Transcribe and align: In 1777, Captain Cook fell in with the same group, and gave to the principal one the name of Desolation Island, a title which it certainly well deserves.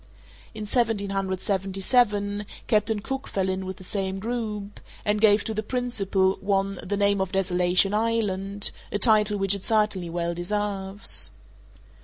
In 0.55 0.61
1777, 0.63 2.47
Captain 2.65 3.01
Cook 3.01 3.27
fell 3.27 3.47
in 3.47 3.67
with 3.67 3.77
the 3.77 3.83
same 3.83 4.17
group, 4.17 4.79
and 5.05 5.21
gave 5.21 5.43
to 5.43 5.53
the 5.53 5.61
principal 5.61 6.39
one 6.41 6.79
the 6.81 6.97
name 6.97 7.21
of 7.21 7.31
Desolation 7.33 7.93
Island, 7.93 8.71
a 8.91 8.97
title 8.97 9.37
which 9.37 9.53
it 9.53 9.63
certainly 9.63 10.09
well 10.09 10.33
deserves. 10.33 11.29